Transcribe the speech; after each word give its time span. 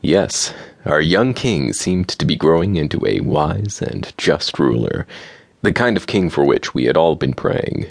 Yes, 0.00 0.54
our 0.84 1.00
young 1.00 1.34
king 1.34 1.72
seemed 1.72 2.08
to 2.08 2.24
be 2.24 2.36
growing 2.36 2.76
into 2.76 3.04
a 3.04 3.20
wise 3.20 3.82
and 3.82 4.12
just 4.16 4.58
ruler, 4.58 5.06
the 5.62 5.72
kind 5.72 5.96
of 5.96 6.06
king 6.06 6.30
for 6.30 6.44
which 6.44 6.72
we 6.72 6.84
had 6.84 6.96
all 6.96 7.16
been 7.16 7.34
praying. 7.34 7.86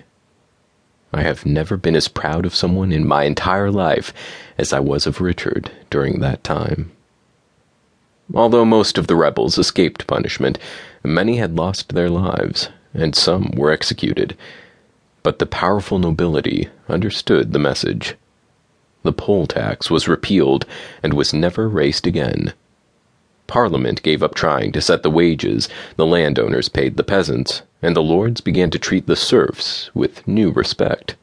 I 1.14 1.24
have 1.24 1.46
never 1.46 1.76
been 1.76 1.96
as 1.96 2.08
proud 2.08 2.46
of 2.46 2.56
someone 2.56 2.92
in 2.94 3.08
my 3.08 3.24
entire 3.24 3.72
life 3.72 4.14
as 4.58 4.72
I 4.72 4.80
was 4.80 5.06
of 5.06 5.20
Richard 5.20 5.70
during 5.90 6.20
that 6.20 6.44
time. 6.44 6.92
Although 8.34 8.66
most 8.66 8.98
of 8.98 9.08
the 9.08 9.16
rebels 9.16 9.58
escaped 9.58 10.08
punishment, 10.08 10.60
many 11.04 11.38
had 11.38 11.56
lost 11.56 11.94
their 11.94 12.10
lives, 12.10 12.70
and 12.94 13.16
some 13.16 13.52
were 13.56 13.72
executed. 13.72 14.38
But 15.24 15.40
the 15.40 15.46
powerful 15.46 16.00
nobility 16.00 16.70
understood 16.88 17.52
the 17.52 17.60
message. 17.60 18.16
The 19.08 19.14
poll 19.14 19.48
tax 19.48 19.90
was 19.90 20.10
repealed 20.10 20.66
and 21.02 21.14
was 21.14 21.34
never 21.34 21.70
raised 21.70 22.06
again. 22.06 22.52
Parliament 23.48 24.04
gave 24.04 24.22
up 24.22 24.36
trying 24.36 24.74
to 24.74 24.82
set 24.82 25.02
the 25.02 25.10
wages 25.10 25.70
the 25.96 26.06
landowners 26.06 26.68
paid 26.68 26.98
the 26.98 27.06
peasants, 27.06 27.62
and 27.82 27.96
the 27.96 28.04
lords 28.04 28.42
began 28.42 28.70
to 28.72 28.78
treat 28.78 29.08
the 29.08 29.16
serfs 29.16 29.90
with 29.94 30.28
new 30.28 30.52
respect. 30.52 31.16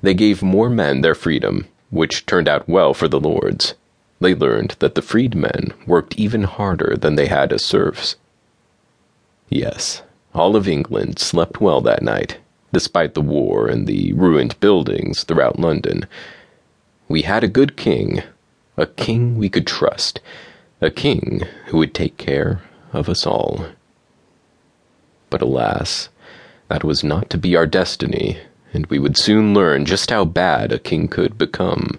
They 0.00 0.14
gave 0.14 0.44
more 0.44 0.70
men 0.70 1.00
their 1.00 1.16
freedom, 1.16 1.66
which 1.90 2.24
turned 2.24 2.48
out 2.48 2.68
well 2.68 2.94
for 2.94 3.08
the 3.08 3.18
lords. 3.18 3.74
They 4.20 4.36
learned 4.36 4.76
that 4.78 4.94
the 4.94 5.02
freedmen 5.02 5.72
worked 5.88 6.14
even 6.14 6.44
harder 6.44 6.96
than 6.96 7.16
they 7.16 7.26
had 7.26 7.52
as 7.52 7.64
serfs. 7.64 8.14
Yes, 9.48 10.02
all 10.36 10.54
of 10.54 10.68
England 10.68 11.18
slept 11.18 11.60
well 11.60 11.80
that 11.80 12.04
night, 12.04 12.38
despite 12.72 13.14
the 13.14 13.22
war 13.22 13.66
and 13.66 13.88
the 13.88 14.12
ruined 14.12 14.60
buildings 14.60 15.24
throughout 15.24 15.58
London. 15.58 16.06
We 17.10 17.22
had 17.22 17.42
a 17.42 17.48
good 17.48 17.76
king, 17.76 18.22
a 18.76 18.86
king 18.86 19.36
we 19.36 19.48
could 19.48 19.66
trust, 19.66 20.20
a 20.80 20.92
king 20.92 21.42
who 21.66 21.78
would 21.78 21.92
take 21.92 22.16
care 22.16 22.62
of 22.92 23.08
us 23.08 23.26
all. 23.26 23.66
But 25.28 25.42
alas, 25.42 26.08
that 26.68 26.84
was 26.84 27.02
not 27.02 27.28
to 27.30 27.36
be 27.36 27.56
our 27.56 27.66
destiny, 27.66 28.38
and 28.72 28.86
we 28.86 29.00
would 29.00 29.16
soon 29.16 29.54
learn 29.54 29.86
just 29.86 30.10
how 30.10 30.24
bad 30.24 30.70
a 30.70 30.78
king 30.78 31.08
could 31.08 31.36
become. 31.36 31.98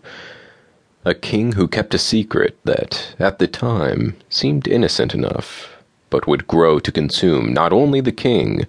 A 1.04 1.14
king 1.14 1.52
who 1.52 1.68
kept 1.68 1.94
a 1.94 2.00
secret 2.00 2.58
that, 2.64 3.14
at 3.20 3.38
the 3.38 3.48
time, 3.48 4.16
seemed 4.30 4.66
innocent 4.66 5.14
enough, 5.14 5.76
but 6.10 6.26
would 6.26 6.48
grow 6.48 6.80
to 6.80 6.90
consume 6.90 7.52
not 7.52 7.74
only 7.74 8.00
the 8.00 8.14
king, 8.14 8.66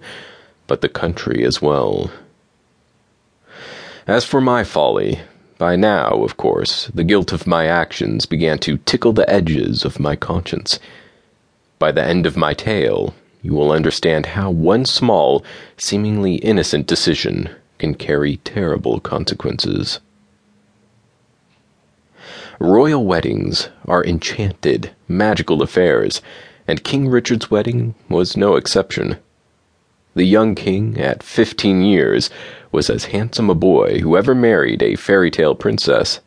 but 0.67 0.81
the 0.81 0.89
country 0.89 1.45
as 1.45 1.61
well. 1.61 2.11
As 4.05 4.25
for 4.25 4.41
my 4.41 4.65
folly, 4.65 5.21
by 5.57 5.75
now, 5.75 6.23
of 6.23 6.37
course, 6.37 6.87
the 6.87 7.03
guilt 7.03 7.31
of 7.31 7.47
my 7.47 7.67
actions 7.67 8.25
began 8.25 8.59
to 8.59 8.77
tickle 8.77 9.13
the 9.13 9.29
edges 9.29 9.85
of 9.85 9.99
my 9.99 10.15
conscience. 10.15 10.79
By 11.79 11.91
the 11.91 12.03
end 12.03 12.25
of 12.25 12.37
my 12.37 12.53
tale, 12.53 13.13
you 13.41 13.53
will 13.53 13.71
understand 13.71 14.27
how 14.27 14.49
one 14.51 14.85
small, 14.85 15.43
seemingly 15.77 16.35
innocent 16.35 16.87
decision 16.87 17.49
can 17.77 17.93
carry 17.95 18.37
terrible 18.37 18.99
consequences. 18.99 19.99
Royal 22.59 23.03
weddings 23.03 23.69
are 23.85 24.05
enchanted, 24.05 24.91
magical 25.07 25.61
affairs, 25.61 26.21
and 26.67 26.83
King 26.83 27.09
Richard's 27.09 27.51
wedding 27.51 27.95
was 28.07 28.37
no 28.37 28.55
exception. 28.55 29.17
The 30.13 30.23
young 30.23 30.55
king, 30.55 30.97
at 30.97 31.23
fifteen 31.23 31.81
years, 31.81 32.29
was 32.73 32.89
as 32.89 33.05
handsome 33.05 33.49
a 33.49 33.55
boy 33.55 33.99
who 33.99 34.17
ever 34.17 34.35
married 34.35 34.83
a 34.83 34.95
fairy 34.95 35.31
tale 35.31 35.55
princess. 35.55 36.19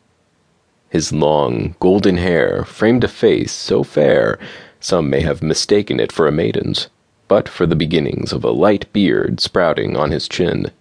His 0.89 1.11
long, 1.11 1.75
golden 1.79 2.17
hair 2.17 2.63
framed 2.65 3.03
a 3.03 3.07
face 3.07 3.51
so 3.51 3.83
fair 3.83 4.39
some 4.79 5.09
may 5.09 5.21
have 5.21 5.43
mistaken 5.43 5.99
it 5.99 6.11
for 6.11 6.27
a 6.27 6.31
maiden's, 6.31 6.87
but 7.27 7.47
for 7.47 7.67
the 7.67 7.75
beginnings 7.75 8.31
of 8.31 8.43
a 8.43 8.51
light 8.51 8.91
beard 8.93 9.39
sprouting 9.41 9.95
on 9.95 10.11
his 10.11 10.27
chin. 10.27 10.71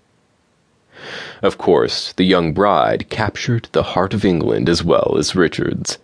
Of 1.42 1.58
course, 1.58 2.12
the 2.14 2.24
young 2.24 2.54
bride 2.54 3.10
captured 3.10 3.68
the 3.72 3.82
heart 3.82 4.14
of 4.14 4.24
England 4.24 4.68
as 4.68 4.82
well 4.82 5.16
as 5.18 5.36
Richard's. 5.36 5.98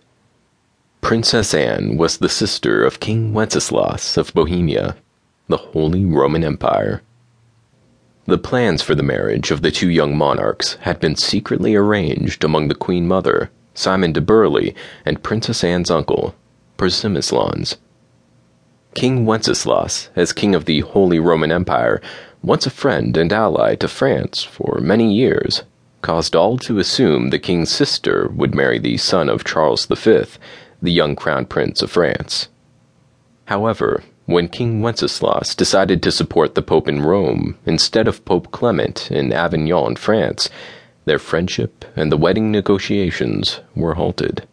Princess 1.01 1.53
Anne 1.53 1.97
was 1.97 2.17
the 2.17 2.29
sister 2.29 2.83
of 2.83 2.99
King 2.99 3.33
Wenceslas 3.33 4.17
of 4.17 4.33
Bohemia 4.33 4.95
the 5.49 5.57
Holy 5.57 6.05
Roman 6.05 6.43
Empire. 6.43 7.01
The 8.25 8.37
plans 8.37 8.81
for 8.81 8.95
the 8.95 9.03
marriage 9.03 9.51
of 9.51 9.61
the 9.61 9.71
two 9.71 9.89
young 9.89 10.17
monarchs 10.17 10.75
had 10.81 11.01
been 11.01 11.17
secretly 11.17 11.75
arranged 11.75 12.45
among 12.45 12.69
the 12.69 12.75
Queen 12.75 13.05
Mother, 13.05 13.51
Simon 13.73 14.13
de 14.13 14.21
Burley, 14.21 14.73
and 15.05 15.21
Princess 15.21 15.61
Anne's 15.61 15.91
uncle, 15.91 16.33
Przemysław. 16.77 17.75
King 18.95 19.25
Wenceslas, 19.25 20.09
as 20.15 20.31
king 20.31 20.55
of 20.55 20.63
the 20.63 20.79
Holy 20.81 21.19
Roman 21.19 21.51
Empire, 21.51 22.01
once 22.41 22.65
a 22.65 22.69
friend 22.69 23.17
and 23.17 23.33
ally 23.33 23.75
to 23.75 23.89
France 23.89 24.41
for 24.41 24.79
many 24.79 25.13
years, 25.13 25.63
caused 26.01 26.33
all 26.33 26.57
to 26.59 26.79
assume 26.79 27.29
the 27.29 27.39
king's 27.39 27.71
sister 27.71 28.29
would 28.33 28.55
marry 28.55 28.79
the 28.79 28.95
son 28.95 29.27
of 29.27 29.43
Charles 29.43 29.85
V, 29.85 30.23
the 30.81 30.91
young 30.91 31.17
crown 31.17 31.45
prince 31.45 31.81
of 31.81 31.91
France. 31.91 32.47
However, 33.45 34.01
when 34.25 34.47
King 34.47 34.81
Wenceslas 34.81 35.53
decided 35.53 36.01
to 36.01 36.11
support 36.11 36.55
the 36.55 36.61
Pope 36.61 36.87
in 36.87 37.01
Rome 37.01 37.57
instead 37.65 38.07
of 38.07 38.23
Pope 38.25 38.51
Clement 38.51 39.11
in 39.11 39.33
Avignon, 39.33 39.95
France, 39.95 40.49
their 41.05 41.19
friendship 41.19 41.85
and 41.95 42.11
the 42.11 42.17
wedding 42.17 42.51
negotiations 42.51 43.59
were 43.75 43.95
halted. 43.95 44.47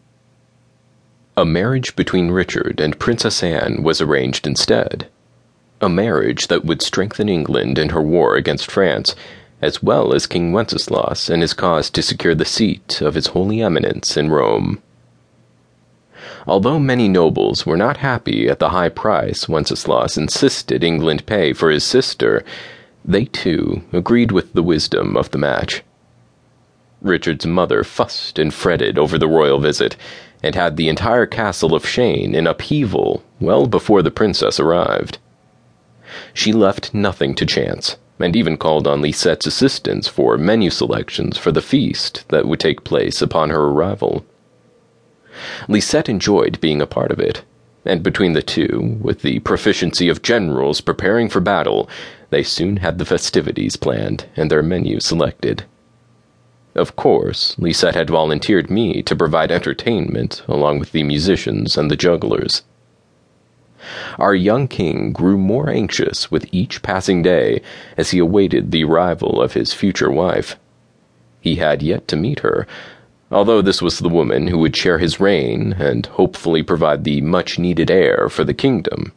A 1.37 1.45
marriage 1.45 1.95
between 1.95 2.31
Richard 2.31 2.81
and 2.81 2.99
Princess 2.99 3.41
Anne 3.41 3.83
was 3.83 4.01
arranged 4.01 4.45
instead. 4.45 5.07
A 5.79 5.87
marriage 5.87 6.47
that 6.47 6.65
would 6.65 6.81
strengthen 6.81 7.29
England 7.29 7.79
in 7.79 7.89
her 7.89 8.01
war 8.01 8.35
against 8.35 8.69
France, 8.69 9.15
as 9.61 9.81
well 9.81 10.13
as 10.13 10.27
King 10.27 10.51
Wenceslas 10.51 11.29
and 11.29 11.41
his 11.41 11.53
cause 11.53 11.89
to 11.91 12.01
secure 12.01 12.35
the 12.35 12.45
seat 12.45 13.01
of 13.01 13.15
His 13.15 13.27
Holy 13.27 13.61
Eminence 13.61 14.17
in 14.17 14.29
Rome. 14.29 14.81
Although 16.45 16.79
many 16.79 17.07
nobles 17.07 17.65
were 17.65 17.77
not 17.77 17.97
happy 17.97 18.47
at 18.47 18.59
the 18.59 18.69
high 18.69 18.89
price 18.89 19.49
Wenceslas 19.49 20.17
insisted 20.17 20.83
England 20.83 21.25
pay 21.25 21.53
for 21.53 21.69
his 21.69 21.83
sister, 21.83 22.43
they 23.03 23.25
too 23.25 23.81
agreed 23.91 24.31
with 24.31 24.53
the 24.53 24.63
wisdom 24.63 25.17
of 25.17 25.31
the 25.31 25.37
match. 25.37 25.83
Richard's 27.01 27.47
mother 27.47 27.83
fussed 27.83 28.37
and 28.37 28.53
fretted 28.53 28.99
over 28.99 29.17
the 29.17 29.27
royal 29.27 29.59
visit, 29.59 29.95
and 30.43 30.53
had 30.53 30.77
the 30.77 30.89
entire 30.89 31.25
castle 31.25 31.73
of 31.73 31.85
Cheyne 31.85 32.35
in 32.35 32.45
upheaval 32.45 33.23
well 33.39 33.65
before 33.65 34.01
the 34.01 34.11
princess 34.11 34.59
arrived. 34.59 35.17
She 36.33 36.51
left 36.51 36.93
nothing 36.93 37.33
to 37.35 37.45
chance, 37.45 37.97
and 38.19 38.35
even 38.35 38.57
called 38.57 38.87
on 38.87 39.01
Lisette's 39.01 39.47
assistance 39.47 40.07
for 40.07 40.37
menu 40.37 40.69
selections 40.69 41.37
for 41.37 41.51
the 41.51 41.61
feast 41.61 42.27
that 42.29 42.47
would 42.47 42.59
take 42.59 42.83
place 42.83 43.21
upon 43.21 43.49
her 43.49 43.65
arrival. 43.67 44.25
Lisette 45.67 46.09
enjoyed 46.09 46.59
being 46.61 46.81
a 46.81 46.87
part 46.87 47.11
of 47.11 47.19
it, 47.19 47.43
and 47.85 48.03
between 48.03 48.33
the 48.33 48.41
two, 48.41 48.97
with 49.01 49.21
the 49.21 49.39
proficiency 49.39 50.09
of 50.09 50.21
generals 50.21 50.81
preparing 50.81 51.29
for 51.29 51.39
battle, 51.39 51.89
they 52.29 52.43
soon 52.43 52.77
had 52.77 52.97
the 52.97 53.05
festivities 53.05 53.75
planned 53.75 54.25
and 54.35 54.49
their 54.49 54.63
menu 54.63 54.99
selected. 54.99 55.63
Of 56.73 56.95
course, 56.95 57.55
Lisette 57.57 57.95
had 57.95 58.09
volunteered 58.09 58.69
me 58.69 59.01
to 59.03 59.15
provide 59.15 59.51
entertainment 59.51 60.41
along 60.47 60.79
with 60.79 60.93
the 60.93 61.03
musicians 61.03 61.77
and 61.77 61.91
the 61.91 61.97
jugglers. 61.97 62.63
Our 64.19 64.35
young 64.35 64.67
king 64.67 65.11
grew 65.11 65.37
more 65.37 65.69
anxious 65.69 66.29
with 66.29 66.47
each 66.51 66.81
passing 66.81 67.23
day 67.23 67.61
as 67.97 68.11
he 68.11 68.19
awaited 68.19 68.71
the 68.71 68.83
arrival 68.83 69.41
of 69.41 69.53
his 69.53 69.73
future 69.73 70.11
wife. 70.11 70.55
He 71.41 71.55
had 71.55 71.81
yet 71.81 72.07
to 72.09 72.15
meet 72.15 72.39
her, 72.41 72.67
although 73.31 73.61
this 73.61 73.81
was 73.81 73.99
the 73.99 74.09
woman 74.09 74.47
who 74.47 74.57
would 74.57 74.75
share 74.75 74.97
his 74.99 75.19
reign 75.19 75.73
and 75.79 76.05
hopefully 76.07 76.61
provide 76.61 77.03
the 77.03 77.21
much 77.21 77.57
needed 77.57 77.89
heir 77.89 78.27
for 78.29 78.43
the 78.43 78.53
kingdom. 78.53 79.13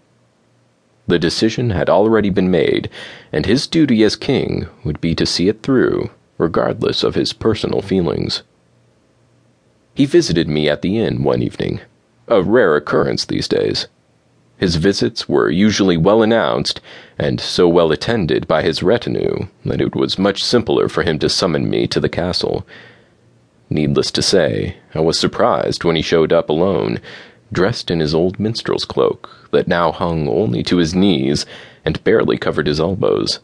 The 1.07 1.19
decision 1.19 1.71
had 1.71 1.91
already 1.91 2.31
been 2.31 2.51
made, 2.51 2.89
and 3.33 3.45
his 3.45 3.67
duty 3.67 4.03
as 4.05 4.17
king 4.17 4.67
would 4.85 5.01
be 5.01 5.15
to 5.17 5.27
see 5.27 5.49
it 5.49 5.63
through, 5.63 6.11
regardless 6.39 7.03
of 7.03 7.15
his 7.15 7.33
personal 7.33 7.83
feelings. 7.83 8.43
He 9.95 10.07
visited 10.07 10.49
me 10.49 10.69
at 10.69 10.83
the 10.83 10.99
inn 10.99 11.23
one 11.23 11.43
evening, 11.43 11.81
a 12.29 12.43
rare 12.43 12.77
occurrence 12.77 13.25
these 13.25 13.49
days. 13.49 13.87
His 14.57 14.77
visits 14.77 15.29
were 15.29 15.51
usually 15.51 15.97
well 15.97 16.23
announced, 16.23 16.81
and 17.19 17.41
so 17.41 17.69
well 17.69 17.93
attended 17.93 18.47
by 18.47 18.63
his 18.63 18.83
retinue 18.83 19.49
that 19.65 19.81
it 19.81 19.95
was 19.95 20.19
much 20.19 20.43
simpler 20.43 20.89
for 20.89 21.03
him 21.03 21.19
to 21.19 21.29
summon 21.29 21.69
me 21.69 21.87
to 21.89 22.01
the 22.01 22.09
castle 22.09 22.65
Needless 23.75 24.13
to 24.13 24.23
say, 24.23 24.77
I 24.95 25.01
was 25.01 25.19
surprised 25.19 25.83
when 25.83 25.97
he 25.97 26.01
showed 26.03 26.33
up 26.33 26.49
alone, 26.49 27.01
dressed 27.53 27.91
in 27.91 27.99
his 27.99 28.15
old 28.15 28.39
minstrel's 28.39 28.85
cloak 28.85 29.49
that 29.51 29.67
now 29.67 29.91
hung 29.91 30.29
only 30.29 30.63
to 30.63 30.77
his 30.77 30.95
knees 30.95 31.45
and 31.85 32.03
barely 32.05 32.39
covered 32.39 32.69
his 32.69 32.79
elbows. 32.79 33.41